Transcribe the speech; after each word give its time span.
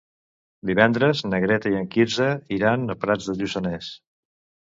Divendres 0.69 1.19
na 1.33 1.39
Greta 1.43 1.73
i 1.73 1.77
en 1.81 1.85
Quirze 1.95 2.29
iran 2.57 2.93
a 2.93 2.97
Prats 3.05 3.31
de 3.31 3.35
Lluçanès. 3.43 3.93